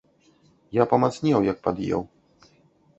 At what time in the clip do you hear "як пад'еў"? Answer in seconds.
1.53-2.01